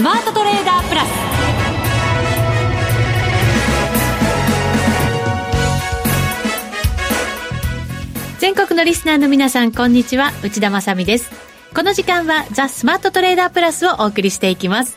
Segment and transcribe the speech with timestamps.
[0.00, 1.08] スマートトレーダープラス。
[8.38, 10.32] 全国のリスナーの皆さんこんにちは。
[10.42, 11.30] 内田まさです。
[11.74, 14.96] この時間はザ・スマートトレーダープラスをお送りしていきます。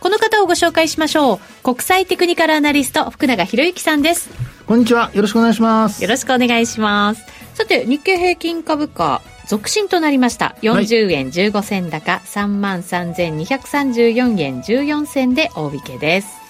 [0.00, 1.38] この方をご紹介しましょう。
[1.62, 4.28] 国際テクニカルアナリスト福永博之さんです。
[4.66, 5.10] こんにちは。
[5.14, 6.02] よろしくお願いします。
[6.02, 7.24] よろしくお願いします。
[7.54, 16.42] さて日経平均株価続伸となりました40円15銭高、はい、3万3234円14銭で大引けです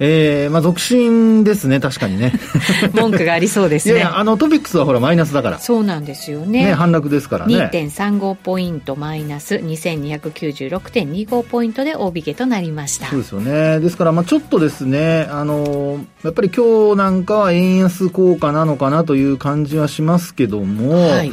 [0.00, 2.32] えー、まあ、続伸ですね、確かにね。
[2.94, 3.94] 文句がありそうですね。
[3.94, 5.60] いやあの、トピックスはほら、マイナスだから。
[5.60, 6.64] そうなんですよね。
[6.66, 7.70] ね、反落ですからね。
[7.72, 13.06] 2.35ポイントマイナス2296.25ポイントで大引けとなりました。
[13.06, 13.78] そうですよね。
[13.78, 21.32] ですから、まあ、ちょっとですね、あの、やっぱり今日なんかは円安効果なのかなという感じはしますけども、はい。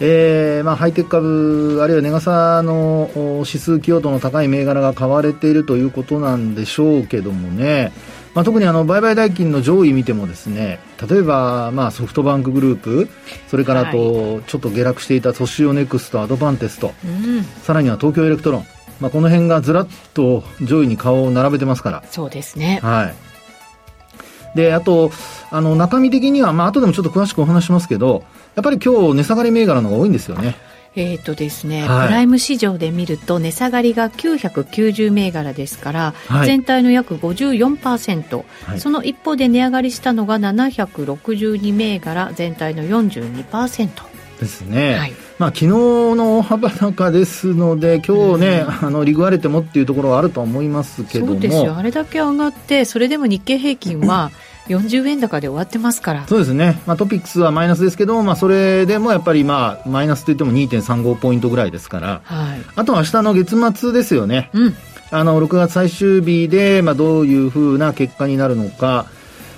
[0.00, 3.10] えーまあ、ハイテク株、あるいは値傘の
[3.46, 7.92] 指数寄与度の高い銘柄が買われているということなんでしょうけどもね、
[8.34, 13.08] まあ、特にあの売買代金の上位見てもですね例えばまあソフトバンクグループ
[13.48, 18.66] それからとちょっと下落していたソシオネクストアドバンテスト、うん、さらには東京エレクトロン、
[19.00, 22.04] まあ、この辺がずらっと上位に顔を並べてますから。
[22.10, 22.80] そうですね。
[22.82, 23.35] はい
[24.56, 25.12] であと
[25.50, 28.24] あの中身的には、まあ後でもちょっと詳しくお話しますけど
[28.56, 30.56] やっぱり今日値下がり銘柄の方が多いんですよね。
[30.98, 43.90] えーとですね、はい、プライム市場で見ると値下がりが990銘柄ですから、はい、全体の約54%、はい、その一方で値上がりしたのが762銘柄全体の42%
[44.40, 51.32] ですね、はい、まあ昨日の大幅高ですので今日ね、うん、あのリグわれてもっていうところはあると思いますけども。
[51.32, 51.76] そうですよ。
[51.76, 54.30] あれだけ上がってそれでも日経平均は
[54.68, 56.26] 40円高で終わってますから。
[56.26, 64.74] そうですね、まあ、トピックスはマイナスですけど、まあ、それでもやっぱり、まあ、マイナスといっても2.35ポイントぐらいですから、はい、あとは明日の月末ですよね、うん、
[65.10, 69.06] あの6月最終日で、まあ、どういうふうな結果になるのか。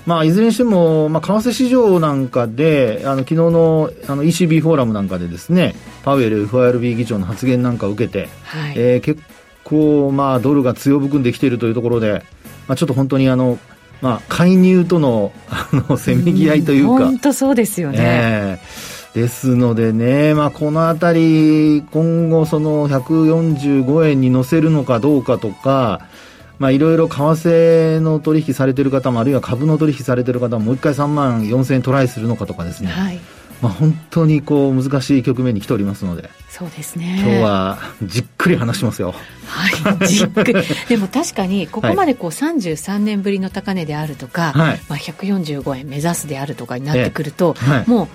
[0.07, 9.23] まあ、いずれにしても、まあ、為替市場なんかで、あの昨日のあの ECB フォーラムなんかでですね、パウエル FRB 議長の発言なんかを受けて、はい、えー、結
[9.65, 12.25] 構、まあ、ドルが強含んできているというところで、
[12.67, 13.59] まあ、ちょっと本当にあの
[14.01, 17.07] まあ、介入とのあのせめぎ合いというか。
[17.07, 17.99] 本当そうですよね。
[18.01, 26.03] えー、ですのでね、まあ、このあたり、今後、その145円に乗せるのかどうかとか、
[26.59, 32.91] まあ、いろいろ為替の取引されてる方も、あるいは株の取引されてる方も、もう一回3万4000円トライするのかとかですね。
[32.91, 33.21] はい。
[33.61, 36.31] まあ、本当にこう難しい局面に来ておりますので。
[36.49, 37.19] そうですね。
[37.21, 39.15] 今日はじっくり話しますよ。
[39.47, 40.07] はい。
[40.07, 40.55] じっくり。
[40.89, 48.09] でも確かにここまでこう33年ぶりの高値であるとか、はい、まあ、145円目指すであるとかになってくると、はい、もう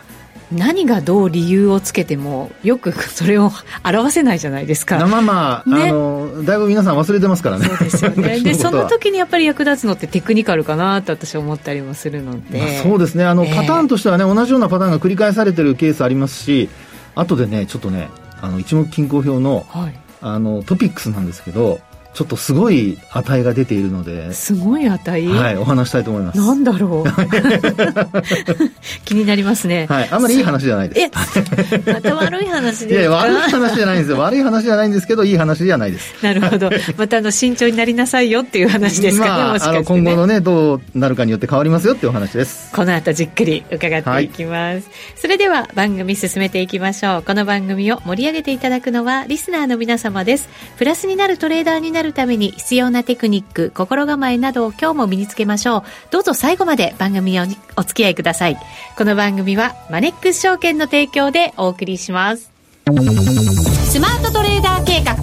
[0.54, 3.52] 何がどう理由をつけてもよくそれを
[3.84, 5.06] 表せないじゃないですか。
[5.08, 7.66] まあまあ、ね、あのだいぶ皆さん忘れてますからね。
[7.66, 8.40] そうですよね。
[8.44, 12.60] でその時にやっぱり役立つのってテクニカルかなと私は思ったりもするので。
[12.60, 13.26] まあ、そうですね。
[13.26, 16.70] あの、えー、パターンとしてはね同じようなパターンが繰り返されてるケースありますし、
[17.16, 18.10] 後でねちょっとね
[18.42, 21.80] あの一目均衡表の、はい、あのトピックスなんですけど。
[22.14, 24.32] ちょっとすごい値が出ているので。
[24.34, 25.28] すごい値？
[25.28, 26.38] はい、お話したいと思います。
[26.38, 27.10] なんだろう？
[29.06, 29.88] 気になりますね。
[29.90, 31.02] はい、あんまりいい話じゃないです。
[31.02, 34.20] え、また悪い話ですいや、悪い話じゃないんですよ。
[34.20, 36.14] 悪い話じゃないんですけど、いい話じゃないです。
[36.22, 36.70] なるほど。
[36.98, 42.72] またあの、慎重になりなさいよっていう話ですかね、まあ、もしかして、ね、今後のね、どうなるかによって変わりますよっていうお話です。
[42.74, 44.76] この後じっくり伺っていきます。
[44.76, 44.84] はい、
[45.16, 47.24] それでは番組進めていきましょう。
[47.24, 50.48] この番組を盛り上げていただくのは、リスナーの皆様です。
[50.78, 55.84] プラスになるトレーダーになるるために必要要なテクニック、心構えなどを今日も身につけましょう。
[56.12, 57.44] どうぞ最後まで番組を
[57.78, 58.58] お付き合いください。
[58.98, 62.52] この番組はマネックス証券の提供でお送りします。
[62.86, 65.14] スマートトレーダー計画、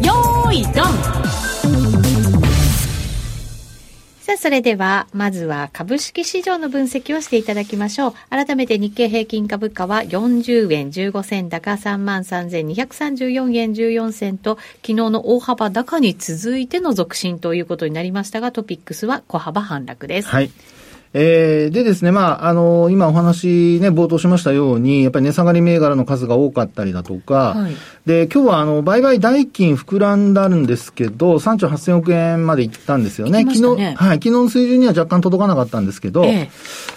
[0.00, 1.39] よーいドン
[4.30, 8.14] さあ、それでは、まずは株式市場の分析をしていただきましょう。
[8.30, 20.28] 改めて日経平均株価は40円15銭高33,234円14銭と、昨日の大幅高に続いての続伸ということになりましたが、トピックスは小幅反落です。
[20.28, 20.50] はい。
[21.12, 27.74] えー、でですね、まあ、あのー、今お話ね、冒頭しましたように、やっぱり値下がり銘柄の数が多かったりだとか、はい、
[28.06, 33.42] で、今日はあの、売買代金膨らんだるんですけど、3兆8000億円までいったんですよね。
[33.44, 36.48] ね昨日、はい、昨日の水準には若干届かなかったんですけど、え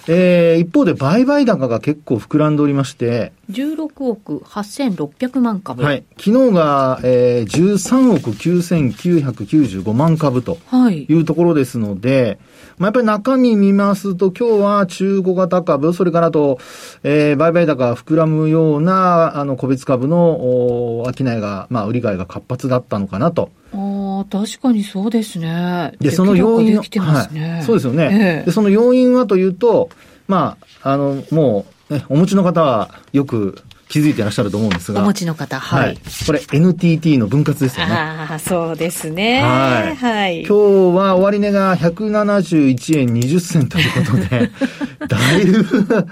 [0.08, 5.82] えー、一方で売買高が結構膨らんでおりまして、16億8600万株。
[5.82, 6.04] はい。
[6.20, 10.60] 昨日が、えー、13億9995万株と
[10.92, 12.38] いうところですので、はい
[12.78, 16.60] まあ、やっぱり中身見ますと、今日は中古型株、それからと、
[17.04, 23.52] えー、売買高が膨らむような、あの、個別株の、お商いが、まあ、売り買いが活発だったのかなと。
[23.74, 25.94] あ、確かにそうですね。
[26.00, 29.90] で、その要因、ね、はい、そうですよね、えー、で、その要因はというと、
[30.28, 33.62] まあ、あの、もう、ね、お持ちの方はよく
[33.94, 35.04] 気づいてらっしゃると思うんですが。
[35.04, 35.86] お持ちの方、はい。
[35.86, 37.94] はい、これ NTT の分割ですよね。
[37.94, 39.40] ああ、そうですね。
[39.44, 39.96] はい。
[39.96, 40.40] はい。
[40.42, 44.52] 今日は終値が171円20銭ということで、
[45.08, 46.08] だいぶ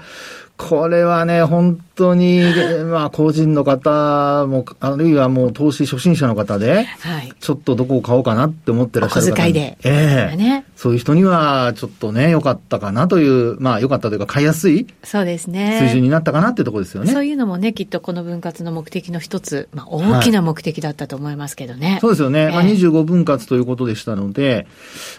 [0.56, 2.42] これはね、本当に、
[2.90, 9.32] まあ、個人の方も、あるいはもう投資初心者の方で、はい、ちょっとどこを買おうかなって思ってらっしゃる方。
[9.32, 9.78] お小遣いで。
[9.84, 14.86] ええーね、そういう人には、ちょっとね、良かったかなという、まあ、良かったというか、買いやすい。
[15.04, 15.78] そうですね。
[15.80, 17.12] 水準になったかなっていうところですよね。
[17.12, 21.92] そういうのもね、きっとこの分割の目的の一つ、まあ、大きな目的だったと思いますけどね。
[21.92, 22.40] はい、そうですよね。
[22.40, 24.66] えー、まあ、25分割ということでしたので、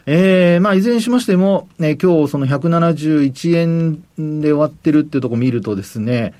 [0.05, 4.01] ええー、まあ、いずれにしましても、ね、今日その171円
[4.41, 6.33] で終わってるっていうところを見るとですね、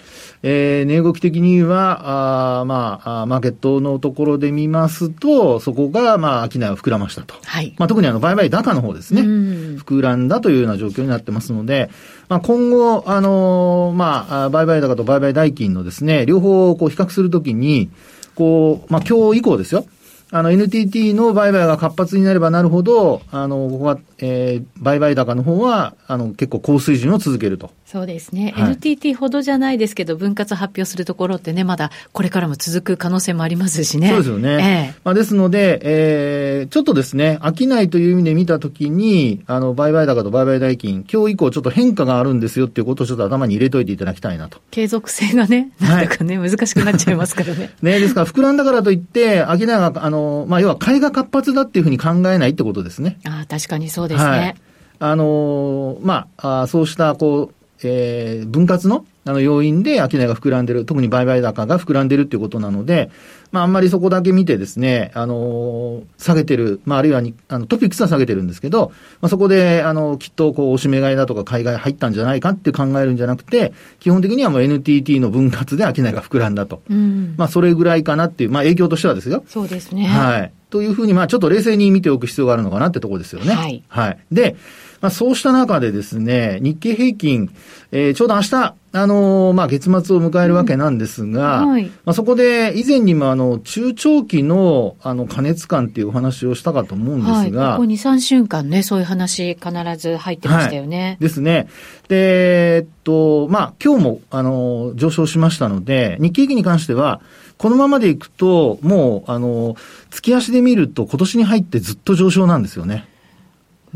[0.46, 7.36] えー、値動き的には、あまあ、マーケットのところで見ますと、そこが、まあ、商いを膨らましたと。
[7.46, 7.74] はい。
[7.78, 9.22] まあ、特にあの、売買高の方ですね。
[9.22, 11.90] 膨らんだというような状況になってますので、
[12.28, 17.90] まあ、今後、あのー、まあ、売買高と売買代金のですね、両方をこう比較するときに、
[18.36, 19.86] こう、まあ、今日以降ですよ。
[20.30, 27.72] あの、NTT の売買が活発になればなるほど、あの、ここは、えー、売買高の方は、あの、結構高水準を続けると。
[27.86, 28.54] そうですね。
[28.56, 34.08] はい、NTT ほどじゃないですけど、分割発表するところってね、まだこれからも続く可能性もありますしね。
[34.08, 34.94] そうですよね。
[34.94, 44.60] えー、まあ、ですので、えー、ちょっとですね、飽きないという意味で見たときに、あの、売買高と売買代金、今日以降ちょっと変化があるんですよっていうことをちょっと頭に入れといていただきたいなと。
[44.72, 47.72] 継続性がね、なんだかね、はい、難しくなっちゃいますからね。
[47.84, 53.20] ね、ですから、膨らんだからといって、商いが、あの、まあ、要は買いが活発だっていうふうに考えないってことですね。
[53.26, 54.30] ああ、確かにそうですね。
[54.30, 54.56] はい
[55.00, 63.12] あのまあ、あそうした、こう、えー、分割のあの要因で商いが膨らんでる、特に売買高が膨らんでるっていうことなので、
[63.52, 76.82] まあ、あんまりそこだけ見てですね、あのー、下げてる、まあ、あるいはにあのトピックスは下げてるんですけど、まあ、そこで、あの、きっと、こう、おしめ買いだとか海外入ったんじゃないかって考えるんじゃなくて、基本的にはもう NTT の分割で商いが膨らんだと。
[76.90, 79.44] うん、まあ、それぐらいかなっていう、まあ、影響としてはですよ。
[79.48, 80.06] そうですね。
[80.06, 80.52] はい。
[80.74, 83.54] というふうに、まあ、ちょっと冷静に見ておく必要があるのかなってところですよね。
[83.54, 83.84] はい。
[83.90, 84.18] はい。
[84.32, 84.56] で、
[85.02, 87.56] まあ、そうした中でですね、日経平均、
[87.92, 101.04] えー、ちょうど明日、あのー、まあ、月末を迎えるわけなんですが、うんはい、まあ、そこで以前にもあの、中長期のあの、加熱感っていうお話をしたかと思うんですが、はい、ここ2、3週間ね、そういう話必ず入ってましたよね。
[101.04, 101.68] はい、ですね。
[102.08, 107.22] で、えっと、まあ、今日も、あの、上昇しましたので、日経平均に関しては、
[107.58, 109.76] このままでいくと、もう、あの、
[110.10, 113.08] 月足で見ると今年に入ってずっと上昇なんですよね。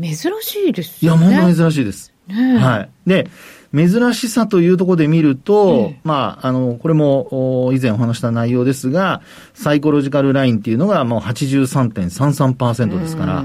[0.00, 1.28] 珍しいですよね。
[1.28, 2.12] いや、本当珍しいです。
[2.28, 2.90] ね、はい。
[3.06, 3.28] で、
[3.74, 9.20] 珍しさというところで見ると、まあ、あの、これも以前お話した内容ですが、
[9.54, 13.44] サイコロジカルラインっていうのがもう83.33%ですから、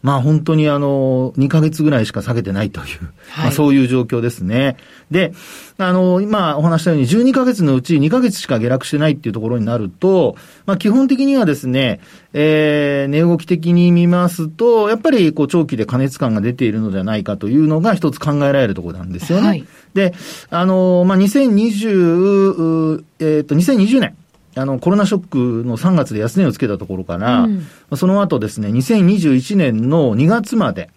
[0.00, 2.86] まあ本当にあの、2ヶ月ぐらいしか下げてないという、
[3.30, 4.76] はい、まあそういう状況ですね。
[5.10, 5.32] で、
[5.76, 10.36] あの、今お話したように12ヶ月のうち2ヶ月しか下落してないっていうところになると、
[10.66, 12.00] まあ基本的にはですね、
[12.32, 19.46] えー、値動き的に見ますと、やっぱりこう長期で過熱感が出ているのではないかというのが一つ考えられるところなんですよね。
[19.48, 20.14] はい、で、
[20.50, 24.16] あの、まあ2020、えっ、ー、と、2020年、
[24.58, 30.90] あの、コロナショックの3月で安値をつけたところから、うん、その後ですね、2021年の2月まで、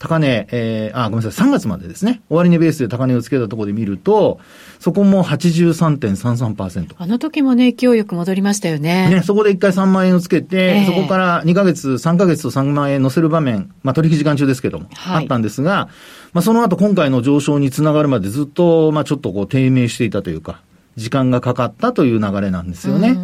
[0.00, 4.40] 高値、えー、あ、ごめんなさい、3月までですね、終値ベースで高値をつけたところで見ると、
[4.78, 6.94] そこも83.33%。
[6.96, 9.10] あの時もね、勢いよく戻りましたよね。
[9.10, 15.90] ね、そこで1回3万円をつけて、えー、そこから2ヶ月、3ヶ月と3万円乗せる場面、まあ取引時間中ですけども、はい、あったんですが、
[16.32, 20.62] まあその後今回の上昇につながるまでずっと、まあちょっとこう低迷していたというか、
[20.96, 23.16] 時間がかかったという流れなんですよね。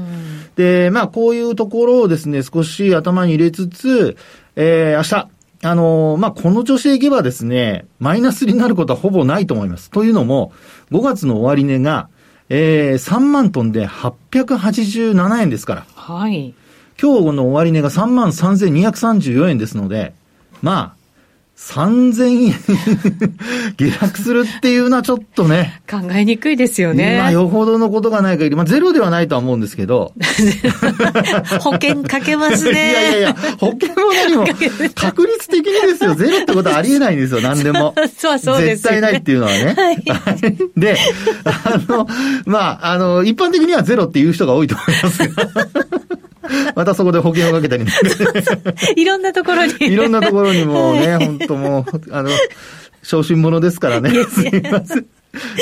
[0.57, 4.17] で、まあ、こういうところをですね、少し頭に入れつつ、
[4.57, 5.29] えー、明日、
[5.63, 9.91] あのー、まあ、この調子でいけばですね、マイナスになることはほぼないと思います。
[9.91, 10.53] というのも、
[10.91, 12.09] 5月の終値が、
[12.49, 15.87] えー、3万トンで887円ですから。
[15.95, 16.55] はい。
[17.01, 20.15] 今日の終値が3万3234円ですので、
[20.63, 20.96] まあ、
[21.57, 22.55] 3000円
[23.91, 25.81] 下落するっていうのはちょっとね。
[25.91, 27.17] 考えにくいですよね。
[27.19, 30.13] まあ、よほどのことがない限り、まあ、ゼロではないとは思うんですけど。
[31.61, 32.71] 保険かけますね。
[32.93, 34.47] いやいやいや、保険も何も、
[34.95, 36.15] 確率的にですよ。
[36.15, 37.95] ゼロってことはありえないんですよ、何でも。
[38.19, 39.75] そうそうです、ね、絶対ないっていうのはね。
[39.77, 40.99] はい、で、
[41.45, 42.07] あの、
[42.45, 45.67] まあ、あの、一般的にはゼロっていう人が多いと思いますが。
[46.75, 47.93] またそこで保険をかけたりね。
[48.97, 49.75] いろんなところに。
[49.81, 52.31] いろんなところにもうね、本当もう、あの、
[53.03, 54.11] 昇進者ですからね。
[54.25, 55.07] すみません。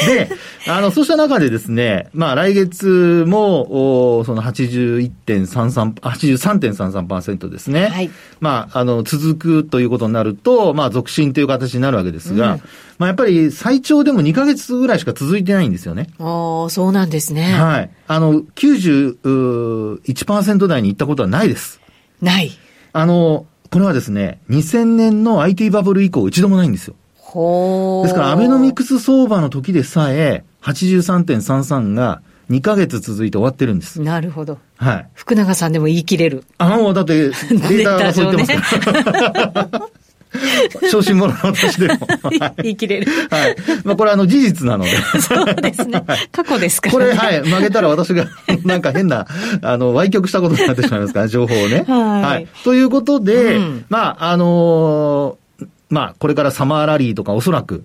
[0.07, 0.31] で、
[0.69, 7.89] あの、そうした中でですね、まあ来月も、おその81.33、83.33%ですね。
[7.89, 8.11] はい。
[8.41, 12.61] まあ、あの、続くということになると、まあ続進という形になるわけですが、うん、
[12.99, 16.09] まあやっぱり最長でも2ヶ月ぐらいしか続いてないんですよね。
[16.19, 17.53] ああ、そうなんですね。
[17.53, 17.91] はい。
[18.07, 21.81] あの、91%台に行ったことはないです。
[22.21, 22.53] ない。
[22.93, 26.95] あの、これはですね、2000年の IT バブル以降一度もないんですよ。
[27.35, 34.01] ですから、アベノミクス相場の時でさえ、83.33が2ヶ月続いて終わってるんです。
[34.01, 34.59] なるほど。
[34.77, 35.09] はい。
[35.15, 36.45] 福永さんでも言い切れる。
[36.59, 39.89] あ、もうだって、データがそう言ってますから。
[40.91, 42.09] 昇進者の私でも。
[42.63, 43.07] 言い切れる。
[43.31, 43.57] はい。
[43.85, 44.91] まあこれあの事実なので。
[45.21, 46.05] そうですね。
[46.33, 47.17] 過去ですからね。
[47.17, 47.43] これ、はい。
[47.43, 48.27] 負けたら私が
[48.65, 49.27] なんか変な、
[49.63, 51.85] あの、歪曲したことになってしまいますから、情報をね。
[51.87, 52.23] はい。
[52.23, 52.49] はい。
[52.65, 55.44] ということで、うん、まああのー、
[55.89, 57.85] まあこれからサマーラリーとかおそらく、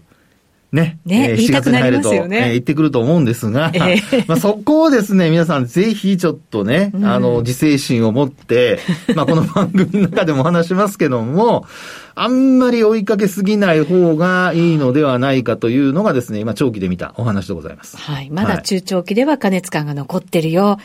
[0.71, 0.99] ね。
[1.05, 8.79] ね、えー、7月に入ると、ね、えー、行ってくると思うんですが、えー、 まあそこをですね、皆さんぜひちょっとね、うん、あの、自制心を持って、
[9.15, 11.65] まあこの番組の中でもお話しますけども、
[12.15, 17.97] あんまり追いかけすぎない方がいいのではないかというのがですね、今長期で見たお話でございます。
[17.97, 18.29] はい。
[18.29, 20.77] まだ中長期では加熱感が残ってるよ。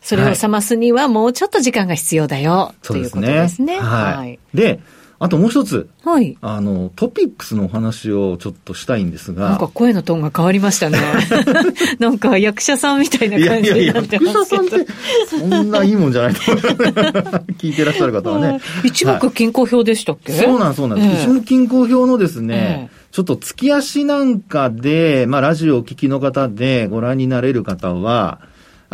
[0.00, 3.78] それを冷ますにはもうちょっと時間が必要だよ、はい、ということですね。
[3.78, 4.16] はい。
[4.16, 4.80] はい、で、
[5.22, 5.88] あともう一つ。
[6.04, 6.36] はい。
[6.40, 9.50] あの、トピックスのお話をちょっとしたいんですが。
[9.50, 10.98] なんか声のトーンが変わりましたね。
[12.00, 14.56] なんか役者さんみたいな感じになってますけど。
[14.56, 14.92] 役者さんって、
[15.28, 16.64] そんないいもんじゃないと思う。
[17.56, 18.60] 聞いてらっしゃる方はね。
[18.82, 21.08] 一目均衡表でしたっけ、はい、そうなんそうなんです。
[21.08, 28.40] えー、一目均衡表のですね、えー、ちょっと月足なんかで、まあラジオを聞きの方でご覧になれる方は、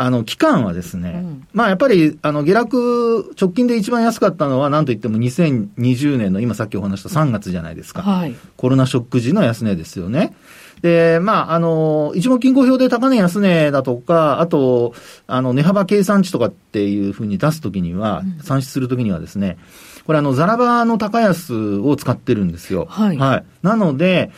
[0.01, 8.03] あの、期間はですね、うん、まあやっぱり、あの、下落、直近で一番安かったのは、なんといっても2020年の今さっきお話した3月じゃないですか。
[8.03, 8.35] はい。
[8.57, 10.37] コロナショック時の安値ですよね。
[10.83, 14.95] で、まあ、あの、一目金庫表で高値安値だとか、あと、
[15.27, 19.59] あの、値幅計算値とかっていうふうに出すときには、うん、算出するときにはですね、
[20.07, 22.87] これあの、ザラバの高安を使ってるんですよ。
[22.89, 23.17] はい。
[23.17, 23.45] はい。
[23.63, 24.31] なので、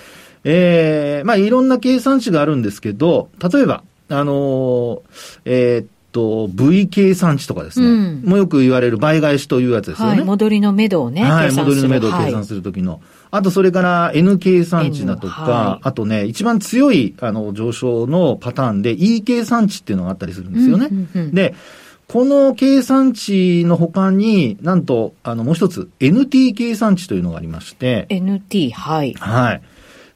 [0.45, 5.03] ええー、まあ、いろんな計算値があるんですけど、例えば、あの
[5.45, 10.17] えー、っと、V 計算値とかですね、うん、もうよく言われる倍返しというやつですよね。
[10.17, 12.93] はい、戻りの目処をね、はい、戻りの目処を計算するときの。
[12.93, 13.01] はい、
[13.31, 20.89] あと、それから N 計算値だとか、はい、あとね、一番強い、あの、上昇のパターンで E 計算値っていうのがあったりするんですよね。
[20.91, 21.55] うんうんうん、で、
[22.09, 28.07] この計算値の他に、なんと、あの、もう一つ、NT 計算値というのがありまして。
[28.11, 29.15] NT、はい。
[29.15, 29.63] はい。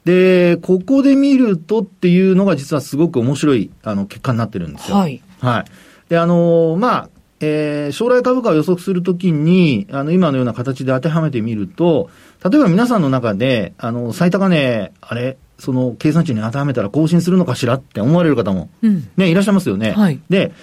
[0.05, 4.97] で、ここで見るとっていうのが実はすごく面白い、あの、結果になってるんですよ。
[4.97, 5.21] はい。
[5.41, 5.65] はい。
[6.09, 7.09] で、あの、まあ、
[7.41, 12.09] えー、将来株価を予測するときに、あの、今のような形で当てはめてみると、
[12.43, 19.91] 例えば皆さんの中で、あの、最高値、あれ、その計算値に当てはめたら更新するのかしらって思われる方も、うん、ね、いらっしゃいますよね。
[19.91, 20.19] はい。
[20.29, 20.53] で、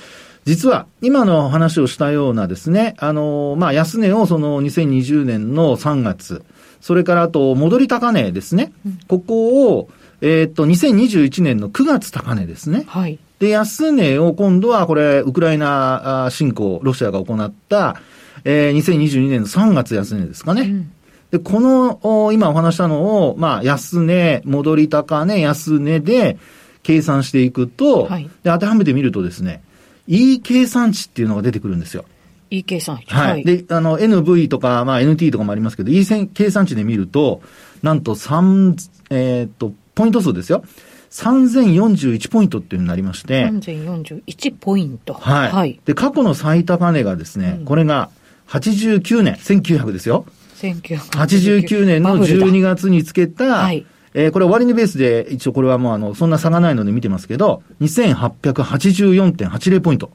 [0.45, 6.45] 実は、今の話をしたようなですね、あの、まあ、安値をその2020年の3月、
[6.83, 8.73] それからあと、戻り高値ですね。
[8.85, 9.89] うん、ここを、
[10.21, 12.85] えー、っと、2021年の9月高値ですね。
[12.89, 13.21] はい。
[13.39, 18.01] で、安値を今度はこれ、ウクライナ侵攻、ロシアが行った、
[18.45, 20.63] えー、2022年の3月安値ですかね。
[20.63, 20.93] うん、
[21.31, 26.37] で、この、今お話したのを、まあ、安値、戻り高値、安値で
[26.83, 29.63] 計算していくと、はい、で、当てはめてみるとですね、
[30.09, 32.05] いい計算値っていうのが出てくるんですよ。
[32.53, 33.15] E 計算値。
[33.15, 33.45] はい。
[33.45, 36.05] で、あの、NV とか、まあ NT とかもありますけど、E
[36.35, 37.41] 計算値で見ると、
[37.83, 38.77] なんと3、
[39.11, 40.63] えっ、と、ポイント数ですよ。
[41.11, 43.47] 3041ポイントっていうになりまして。
[43.47, 45.15] 3041ポイント。
[45.15, 45.51] はい。
[45.51, 48.11] はい、で、過去の最高値がですね、うん、これが
[48.49, 50.27] 89年、1900ですよ。
[50.61, 53.87] 1989年の12月につけた、はい。
[54.15, 60.11] えー、これ終値ベースで、一応これはもうあの、そんな差がないので見てますけど、2884.80ポイント。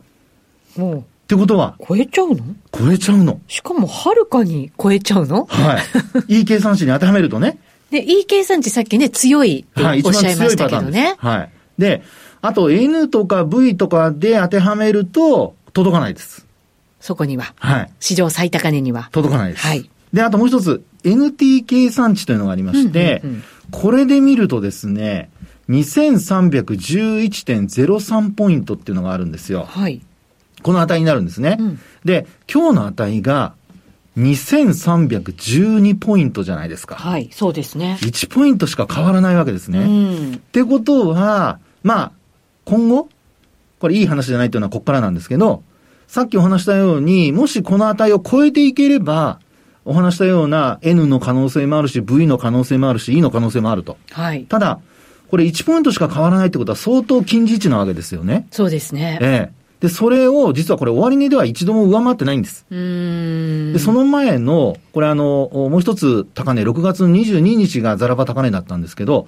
[0.77, 1.03] もう。
[1.27, 1.75] ってことは？
[1.85, 2.37] 超えちゃうの？
[2.71, 3.41] 超えちゃうの。
[3.49, 5.43] しかも、はるかに超えちゃうの？
[5.45, 5.77] は
[6.29, 6.35] い。
[6.37, 7.57] いい計算値に当てはめるとね。
[7.91, 11.15] で、いい計算値さっきね、強いっておっしゃいましたけどね。
[11.17, 11.49] はい。
[11.77, 12.01] で、
[12.41, 16.45] あと N とか V とかで当てはめると、届かないです。
[17.01, 17.53] そこには。
[17.57, 17.91] はい。
[17.99, 19.09] 史上最高値には。
[19.11, 19.67] 届かないです。
[19.67, 19.89] はい。
[20.13, 25.29] で、あともう一つ、NT 計算値というのがありまして、うんうんうん、これで見るとですね、
[25.69, 29.65] 2311.03ポイントっていうのがあるんですよ。
[29.67, 29.99] はい。
[30.63, 31.57] この値になるんですね。
[31.59, 33.53] うん、で、今日の値が
[34.17, 36.95] 2312ポイントじゃないですか。
[36.95, 37.97] はい、そうですね。
[38.01, 39.79] 1ポイントしか変わらないわけですね。
[39.79, 42.11] うん、ってことは、まあ、
[42.65, 43.09] 今後、
[43.79, 45.63] これいい話じゃないっていうのはここからなんですけど、
[46.07, 49.39] さっきお話したように、もしこの値を超えていければ、
[49.85, 53.97] お話したような N の可能性もあるし、V の可能性もあるし、E の可能性もあると。
[54.11, 54.43] はい。
[54.43, 54.79] ただ、
[55.29, 58.47] これ1ポイントしか変わらないってことは相当近似値なわけですよね。
[58.51, 59.19] そうですね。
[59.21, 59.56] ええ。
[59.79, 62.65] で、それを、実はこれ終値では一度も上回ってないんです。
[62.69, 69.27] で、その前の、これあの、もう一つ高値、6月22日がザラバ高値だったんですけど、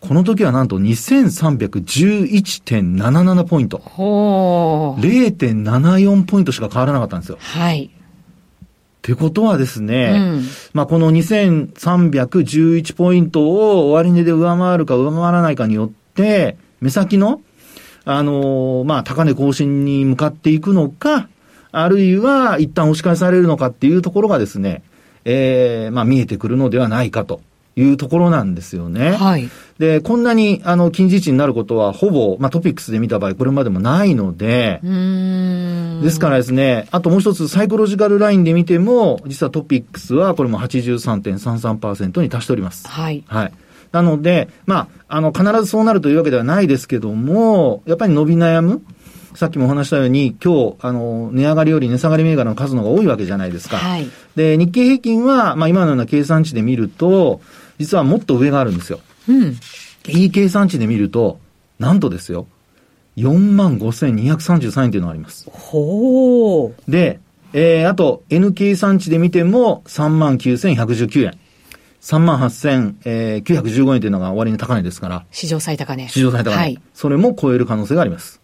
[0.00, 3.76] この時はなんと2311.77ポイント。
[3.78, 7.36] ほ0.74ポイントしか変わらなかったんですよ。
[7.38, 7.84] はい。
[7.84, 7.90] っ
[9.02, 17.42] てことはですね、うん、まあこの2311ポイントを終値で上回るか上回らないかによって、目先の
[18.04, 21.28] あの、まあ、高値更新に向かっていくのか、
[21.72, 24.82] あるいは一旦押し返されるのかっていうところがですね、
[25.24, 27.40] ええー、まあ、見えてくるのではないかと。
[27.76, 29.12] いうところなんですよね。
[29.12, 29.48] はい。
[29.78, 42.88] で、こんなに、あの、近似値になることは、ほぼ、まあ、トピックスで見た場合、これまでもないので、ですからですね、あともう一つ、サイコロジカルラインで見ても、実はトピックスは、これも83.33%に達しております。
[42.88, 43.24] はい。
[43.26, 43.52] はい。
[43.92, 48.82] なので、まあ、あの、必ずそうなるというわけではないですけども、やっぱり伸び悩む。
[49.34, 53.76] さっきもお話したように、今日、あの、値上がりより値下がり銘柄の数の方が多いわけじゃないですか。
[53.76, 57.40] はい、で、日経平均は、まあ今のような計算値で見ると、
[57.78, 59.00] 実はもっと上があるんですよ。
[59.28, 59.56] うん。
[60.08, 61.38] いい計算値で見ると、
[61.78, 62.46] なんとですよ、
[63.16, 65.48] 45,233円というのがあります。
[65.50, 66.90] ほう。
[66.90, 67.20] で、
[67.52, 71.38] えー、あと、N 計算値で見ても、39,119円。
[72.00, 75.24] 3万8915円というのが終わりの高値ですから。
[75.30, 76.08] 史上最高値。
[76.08, 76.56] 史上最高値。
[76.56, 76.80] はい。
[76.94, 78.40] それも超える可能性があります。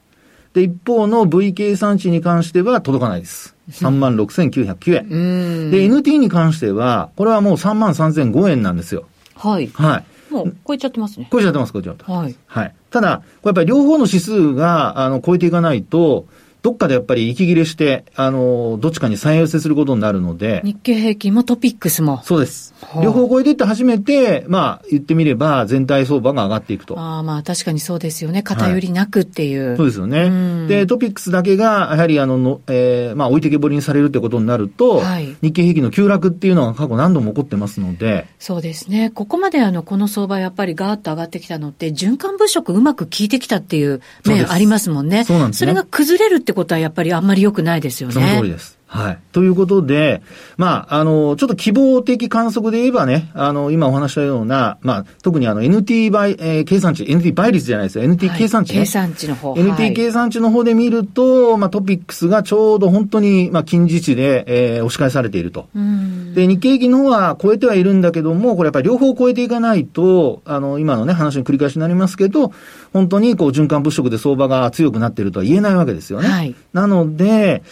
[0.52, 3.54] で、一方の V 計算値に関しては届かないです。
[3.70, 5.70] 3万6909円。
[5.70, 9.04] で、NT に関しては、これはもう3万3005円なんですよ。
[9.34, 9.68] はい。
[9.75, 10.32] はい。
[10.32, 11.28] もう超えちゃってますね。
[11.30, 12.12] 超えちゃってます、超えちゃってます。
[12.12, 12.36] はい。
[12.46, 12.75] はい。
[12.90, 16.26] ただ、これやっぱり両方の指数が、あの、超えていかないと、
[16.66, 20.62] どっかでやっぱり息切れして、あの、どっちかに再寄せすることになるので。
[20.64, 22.20] 日経平均もトピックスも。
[22.25, 22.75] そうです。
[23.00, 26.99] 両方超えていって初めて、まあ、言ってみれば、全体相場が上がっていくと。
[26.99, 28.42] ああ、まあ、確かにそうですよね。
[28.42, 29.68] 偏りなくっていう。
[29.68, 30.66] はい、そうですよね。
[30.66, 38.26] で、トピックスだけが、やはり、あの、のえー、まあ、置いてけぼりにされるってことになると、はい、日経平均の急落っていうのが過去何度も起こってますので。
[38.40, 39.11] そうですね。
[39.11, 45.22] ここまで、あの、この相場やっぱりガーッと上がってきたのって、循環物色うまく効いてきたっていう面ありますもんね。
[45.22, 48.14] そうなんです、ね、それが崩れるってことは、やっぱりあんまり良くないですよね。
[48.14, 48.75] その通りです。
[48.87, 49.18] はい。
[49.33, 50.22] ということで、
[50.57, 58.05] まあ、あの、ちょっと希望的観測で言えばね、あの、今お話したような、まあ、特にあの、NT 倍、えー、計算値、NT 倍率じゃないですよ。
[58.05, 59.55] NT 計算値、ねはい、計算値の方。
[59.55, 65.68] NT 計算値の方で見ると、まあ、トピックスがちょうど本当に、まあ、近似値で、えー、押し返されていると。
[66.35, 72.53] で、日経平均の方は超えてはいるんだけども、これやっぱり両方超えていかないと、あの、今のね、話の繰り返しになりますけど、
[72.92, 76.29] 本当にこう、循環物色で相場が強くなっているとは言えないわけですよね。
[76.29, 76.55] はい。
[76.72, 77.62] なので、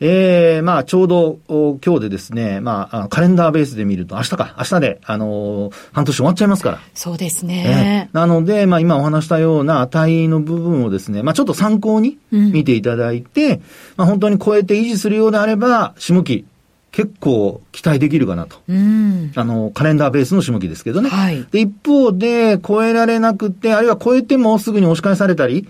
[0.00, 6.80] えー、まあ、ちょうど、今日でですね、まあ、カレンダーベースで見ると、明日か、明日で、あのー、半年終わっちゃいますから。
[6.94, 8.08] そうですね。
[8.10, 13.62] えー、なので、まあ、今お話したような値の部分をですね、まあ、ちょっと参考に見ていただいて、うん、
[13.96, 16.44] まあ、本当に超えて維持するようであれば、下期、
[16.92, 18.58] 結構期待できるかなと。
[18.68, 21.08] うん、あの、カレンダーベースの下期ですけどね。
[21.08, 25.66] はい、で、一方で、超えられなくて、あるいは超えてもすぐに押し返されたり、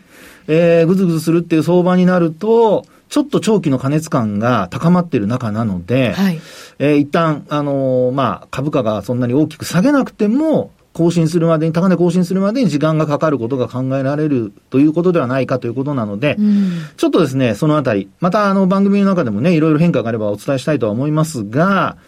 [0.49, 6.41] えー、ぐずぐずするっていう相場になると、ちょっと長期の過熱感が高まっている中なので、はい、
[6.79, 21.99] えー、一旦、あのー、まあ、株価がそんなに大きく下げなくても、更新するまでに、高値更新するまでに時間がかかることが考えられるということではないかということなので、うん、ちょっとですね、そのあたり、またあの番組の中でもね、いろいろ変化があればお伝えしたいとは思いますが、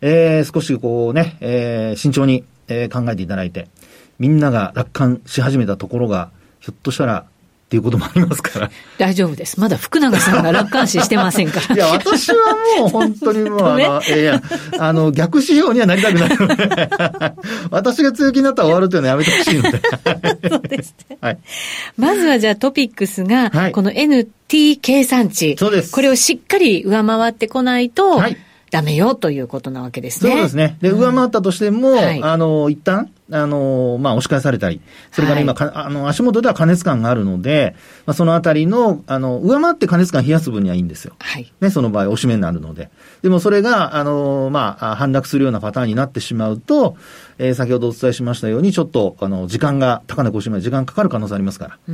[0.00, 3.68] えー、少しこうね、えー、慎重に、えー、考えていただいて、
[4.18, 7.26] みんなが楽観し始めたところが、ひょっとしたら
[7.74, 8.70] っていうこともありますから。
[8.98, 9.58] 大丈夫です。
[9.58, 11.74] まだ福永さんが楽観視してませんから。
[11.74, 12.36] いや、私は
[12.78, 14.42] もう本当にもう、 あの、いや、
[14.78, 16.90] あの、逆指標にはなりたくないので、
[17.70, 19.80] 私が強気になったら終わるというのはやめてほしいので。
[20.48, 21.18] そうですね。
[21.20, 21.38] はい。
[21.96, 25.56] まずはじゃあトピックスが、この NT 計算値。
[25.58, 25.90] そうです。
[25.90, 28.36] これをしっかり上回ってこないと、はい。
[28.70, 30.32] ダメよということなわけですね。
[30.32, 30.76] そうですね。
[30.80, 41.14] で、上回ったとしても、はい、あの、一旦、あの、まあ、押し返されたり、それから今、はい、あの、足元では加熱感があるので、まあ、そのあたりの、あの、上回って加熱感冷やす分にはいいんですよ。
[41.18, 41.50] はい。
[41.60, 42.90] ね、その場合、押し目になるので。
[43.22, 46.96] でもそれが、あの、まあ、反落するようなパターンになってしまうと、
[47.38, 51.92] えー、先ほどお伝えしましたように、ちょっと、あの、時間が、高値更新まで時間かかる可能性ありますから、そ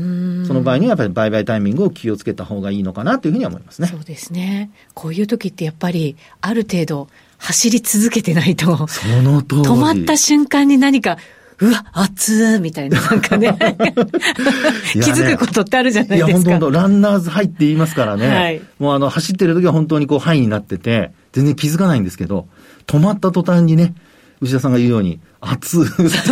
[0.55, 3.89] の場合にはやっぱり売買タイミングを気をつけた方がいいのかなというふうには思いますね。
[3.89, 4.71] そうですね。
[4.95, 7.09] こういう時ってやっぱり、ある程度、
[7.41, 9.63] 走り続けてないと、その通り。
[9.63, 11.17] 止まった瞬間に何か、
[11.59, 13.55] うわ、熱ーみたいな、なんかね
[14.93, 16.29] 気づくことってあるじゃないですか。
[16.29, 18.29] いや、本当ランナーズハイって言いますからね。
[18.29, 22.47] はい、もうあの、走ってる時は本当にこう、ハイになってて、全然気づかないんですけど、
[22.87, 23.95] 止まった途端にね、
[24.41, 25.85] 内田さんが言うように、熱っ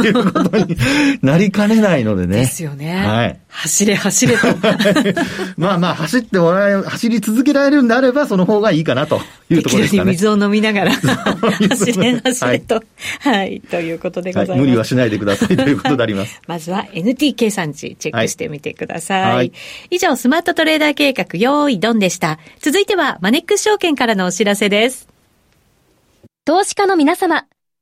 [0.03, 0.77] ていうことに
[1.23, 2.37] なりかねないのでね。
[2.37, 2.94] ですよね。
[2.94, 3.40] はい。
[3.49, 4.47] 走れ走れと。
[5.57, 10.12] まあまあ、走ってもらえ、走り続けられるんであれば、その方がいいかなというところですかね。
[10.12, 10.92] 水を飲みながら
[11.68, 16.40] 走れ走れと、はい、はい、ということでございます、はい、無理はしないでくださいということであります。
[16.49, 19.35] まずは NT 計算値チェックしてみてください。
[19.35, 19.53] はい、
[19.90, 22.38] 以上、スマートトレーダー計画、用意ドンでした。
[22.61, 25.09] 続いては、マネックス証券からのお知らせです。
[26.44, 27.44] 投資家の皆様、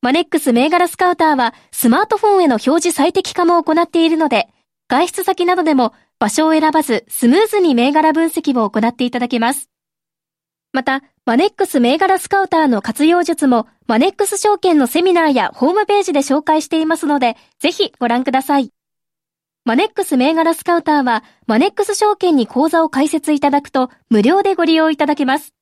[0.00, 4.48] マネックス銘柄スカウターはスマートフォンへの表示最適化も行っているので、
[4.88, 9.68] 外出先などでも場所を選ばずスムーズに銘柄分析を行っていただけます。
[10.72, 18.70] また、マネックス銘柄スカウターの活用術もマネックス証券のセミナーやホームページで紹介していますので、ぜひご覧ください。
[19.64, 25.54] マネックス銘柄スカウターは、マネックス証券に口座を開設いただくと無料でご利用いただけます。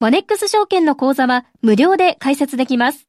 [0.00, 3.08] マネックス証券の口座は無料で開設できます。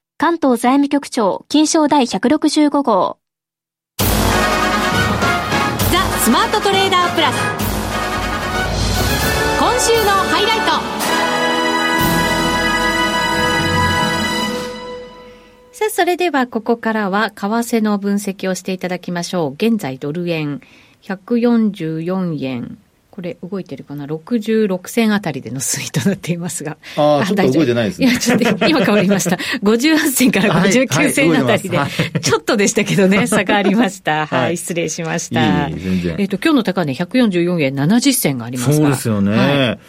[0.21, 3.17] 関東財務局長、金賞第165号。
[3.97, 4.05] ザ・
[6.19, 7.35] スマートトレーダープラス。
[9.59, 10.65] 今週のハイライト。
[15.71, 19.53] さあ、それではここからは為替の分析をしていただきましょう。
[19.53, 20.61] 現在ドル円
[21.01, 22.77] 144円
[23.11, 26.77] これ動いてるかな？66銭あたりでの推移となっていますが。
[26.95, 28.07] ああ、ちょっと動いてないですね。
[28.07, 29.35] いや、ちょっと今変わりました。
[29.61, 31.77] 58銭から59銭あたりで、
[32.21, 34.27] ちょっとでしたけどね、 差がありました。
[34.27, 35.67] はい、失礼しました。
[35.67, 35.75] いい
[36.17, 39.37] えっ、と、今日の高値144円70銭がありますそうですよね。
[39.37, 39.79] はい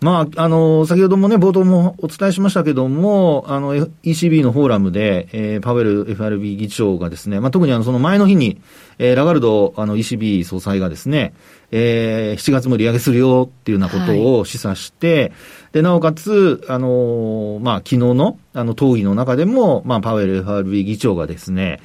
[0.00, 8.60] まあ、あの、先ほどもね、冒頭もお伝えしましたけども、あの、ECB のフォーラムで、えー、パウエル FRB 議長がですね、まあ、特にあの、その前の日に、
[8.98, 11.32] えー、ラガルド、あの、ECB 総裁がですね、
[11.70, 15.32] えー、7月も利上げするよっていうようなことを示唆して、はい、
[15.72, 21.80] で、なおかつ、あの、まあ、昨日の、あの、討議の中でも、まあ、パウエル FRB 議長がですね、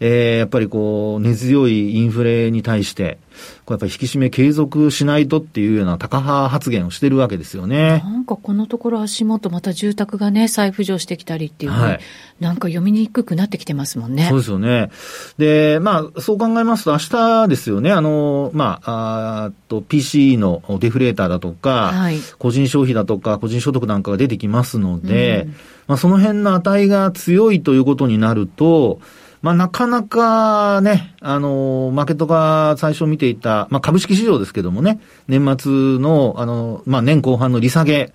[0.00, 3.18] えー、やっぱりこう、根強いインフレに対して、
[3.64, 8.02] こうやっぱり引き締め継続しないとっていうような高派発言をしてるわけですよね。
[8.04, 12.00] なんかこのところ足元また住宅がね、再浮上してきたりっていう、ね、はい、
[12.40, 14.26] なんか読みにくくなってきてますもんね。
[14.28, 14.90] そうですよね。
[15.38, 25.54] で、まあ、そう考えますと明日ですよね、あの、まあ、あと PC のデフレーターだとか、はい、個人消費だとか、個人所得なんかが出てきますので、うん、
[25.88, 29.00] まあ、その辺の値が強いということになると、
[29.46, 38.12] まあ、なかなかね、あの、マーケットが最初見ていた、まあ、株式市場ですけどもね、年末の、あの、まあ、年後半の利下げ、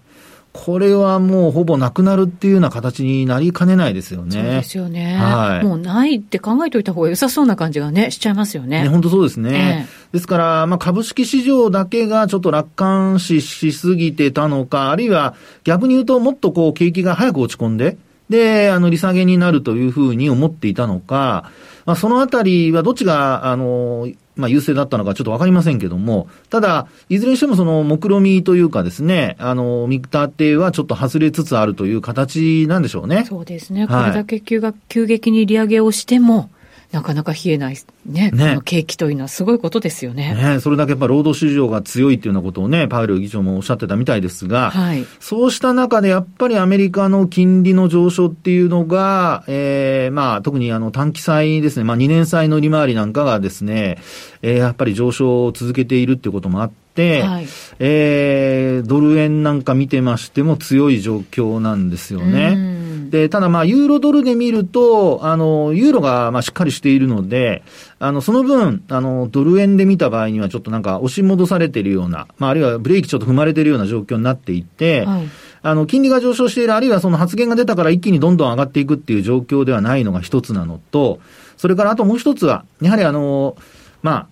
[0.52, 4.32] これはもうほぼなくなるっていうような形になりかねないですよね。
[4.32, 5.16] そうですよね。
[5.16, 5.66] はい。
[5.66, 8.84] もうないって考えておいた方が良さそうな感じがね、しちゃいますよね。
[8.84, 9.88] ね、本当そうですね。
[9.88, 17.96] えー、ですから、まあ株式市場だけがちょっと楽観視しすぎてたのか、あるいは逆に言うともっとこう景気が早く落ち込んで、
[18.32, 21.52] で、あの、利下げになるというふうに思っていたのか、
[21.86, 33.26] まあ、そのあたりはどっちが、あの、まあ、優勢だったのかちょっとわかりませんけども、ただ、いずれにしてもその、目論みというかですね、あの、見立てはちょっと外れつつあるという形なんでしょうね。
[33.28, 33.86] そうですね。
[33.88, 36.50] これだけ急が、急激に利上げをしても、
[36.92, 38.32] なかなか冷えない、ね、ね。
[38.32, 40.36] この景気というのはすごいことですよね。
[40.36, 40.60] ね。
[40.60, 53.98] それだけやっぱ労働市場が強いっていうようなことをね、パウエル議長もおっしゃってたみたいですが、はい、そうした中でやっぱりアメリカの金利の上昇っていうのが、えー、まあ特にあの短期債ですね、まあ2年債の利回りなんかがですね、
[54.42, 56.81] えー、やっぱり上昇を続けているっていうこともあって、
[57.24, 57.48] はい、
[57.80, 62.82] えー、ドル円なんか見てましても強い状況なんですよね。
[63.12, 67.62] で、ただまあ、ユーロドルで見ると、あの、ユーロがまあしっかりしているので、
[68.00, 75.28] あの、その分、あの、ドル円で見た場合にはちょっとなんか押し戻されているような、まあ、あるいはブレーキちょっと踏まれているような状況になっていて、はい、
[75.62, 81.20] あの、金利が上昇している、あるいはその発言が出たから一気にどんどん上がっていくっていう状況ではないのが一つなのと、
[81.58, 83.58] それからあともう一つは、やはりあの、
[84.02, 84.28] まあ、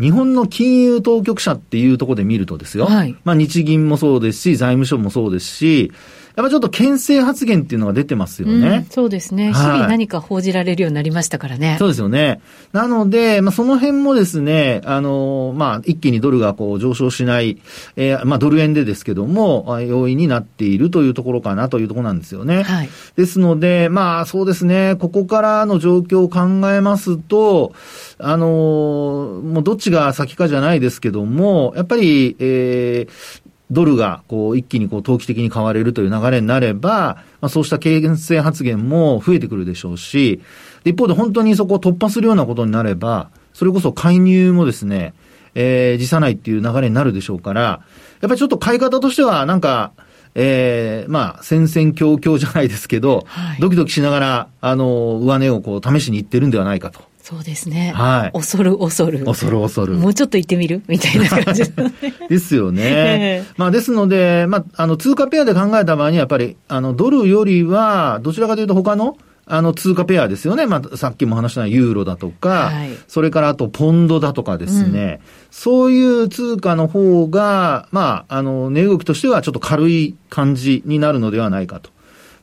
[0.00, 2.86] 日本の金融当局者っていうところで見るとですよ。
[2.86, 5.92] はい、まあ日銀もそうですし、財務省もそうですし、
[6.36, 8.68] やっぱちょっと牽制発言っていうのが出てますよね。
[8.68, 9.52] うん、そうですね。
[9.52, 11.76] 日々何か報じられるようになりましたからね。
[11.78, 12.40] そうですよね。
[12.72, 17.58] なので、まあ、その辺もですね、あの、まあ、一気にドルがこう上昇しない、
[17.96, 22.62] えー、まあ、ドル円でですけども、要因になっているというところかなというところなんですよね。
[22.62, 22.88] はい。
[23.16, 27.72] ですので、まあ、そうですね、ここからの状況を考えますと、
[28.18, 33.41] あの、もうどっちが先かじゃないですけども、やっぱり、えー、
[33.72, 40.42] ドルがこう一気にこう投機的に買われるという流れになれば、まあ、そうした軽減性発言も増えてくるでしょうし、
[40.84, 45.14] 一方で本当にそこを突破するようなことになれば、それこそ介入もですね、
[45.54, 49.92] えー、辞さないっていう流れになるでしょうから、やっぱりちょっと買い方としてはなんか、
[50.34, 57.00] ええー、まあ、戦々恐々じゃないですけど、はい、ドキドキしながら、あの、上値をこう試しにいってるんではないかと。
[57.22, 57.92] そうですね。
[57.94, 58.36] はい。
[58.36, 59.24] 恐る恐る。
[59.24, 59.92] 恐る恐る。
[59.94, 60.82] もうちょっと行ってみる？
[60.88, 61.62] みたいな感じ、
[62.28, 63.44] ですよね。
[63.56, 70.66] まあですので、まあ、あの、通貨ペアで考えた場合にやっぱり、あの、ドルよりは、どちらかというと他の、あの、通貨ペアですよね。
[70.66, 81.90] まあ、さっきも話したユーロだとか、はい、それからあとポンドだとかですね、うん、そういう通貨の方が、まあ、あの、値動きとしてはちょっと軽い感じになるのではないかと。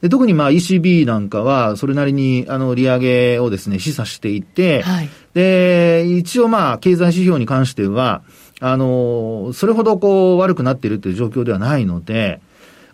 [0.02, 8.22] で特にまあ ECB なんかは、それなりにあの利上げをですね、示唆していて、はい、で、一応まあ、経済指標に関しては、
[8.62, 12.40] あの、それほどこう悪くなっているという状況ではないので、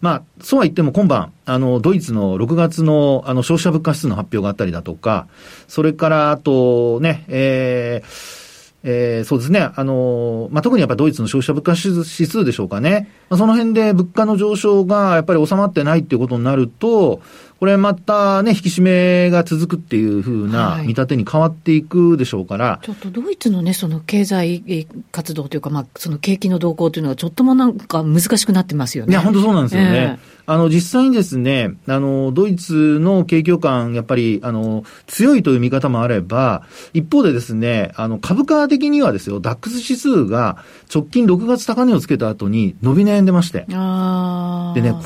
[0.01, 5.27] まあ、そうは言っても今晩、あの、ドイツの6月のあの消費者物価指数の発表があったりだとか、
[5.67, 8.44] それからあとね、えー、
[8.87, 9.71] えー、そうですね。
[9.75, 13.09] あの、まあ、特にやっぱりドイツの消費者物価指数でしょうかね。
[13.29, 17.19] まあ、その辺で物価の上昇がやっぱり収まってないっていうことになると、
[17.59, 29.13] これまたね、引き締めが続くっていうふうな見立てに変わっていくでしょうから、はい、ちょっとドイツのね、その経済活動というか、まあ、その景気の動向というのがちょっともなんか難しくなってますよね。
[29.13, 30.19] いや、本当そうなんですよね。
[30.19, 40.57] えーあの、実際にですね、あの、ドイツの景況感、やっぱり、あの、強いという見方もあれば、一方でですね、あの、株価的にはですよ、ダックス指数が
[40.93, 43.59] 直近6月高値をつけた後に伸び悩んでまして。
[43.59, 43.75] でね、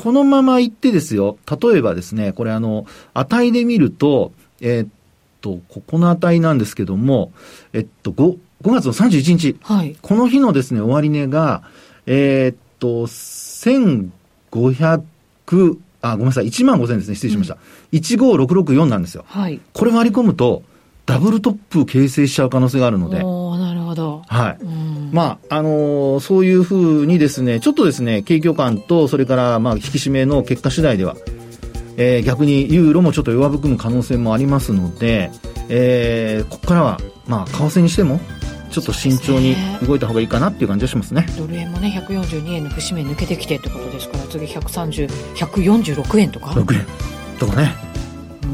[0.02, 4.88] このまま行ってですよ、例えばですね、これあの、値で見ると、えー、っ
[5.42, 7.32] と、ここの値なんですけども、
[7.74, 9.58] えっと、5、5月の31日。
[9.62, 9.96] はい。
[10.02, 11.64] この日のですね、終値が、
[12.06, 17.58] えー、っと、1500、あ、ごめんなさい、1万5000ですね、失礼しました。
[17.92, 19.26] うん、15664なんですよ。
[19.28, 19.60] はい。
[19.74, 20.64] これ割り込むと、
[21.06, 23.22] ダブルトップ形成しちゃう可能性があるので。
[24.00, 24.24] ど。
[24.28, 24.58] はい。
[25.12, 31.16] まあ、あのー、そういうふうにですね、ちょっとですね、景況感と、それから、まあ、引き締めの結果次第では、
[31.98, 35.32] えー、逆にユーロもちょっと弱含む可能性もありますので、
[35.68, 38.20] えー、ここからは、まあ、為替にしても、
[38.72, 41.26] ちょっと慎重に動いた方がいいかなっていう感じがしますね。
[41.38, 46.86] ドル円もね、142円の節目抜けてきてってことですから、次130、146円とか ?6 円
[47.40, 47.74] とかね。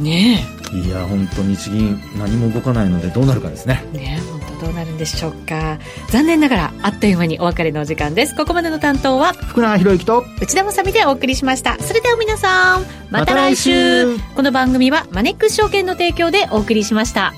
[0.02, 0.78] ねえ。
[0.78, 3.86] いや、本当日銀何も動かないのでどうなるかですね。
[3.94, 5.80] ね本当どうなるんでしょうか。
[6.10, 8.36] 残念ながら、あっという間にお別れのお時間です。
[8.36, 11.78] ここまでの担当は、福永博之と内田まさみでお送りしました。
[11.80, 14.18] それでは皆さん、また来週。
[14.18, 17.34] ま、この番組はマネックス証券の提供でお送りしました。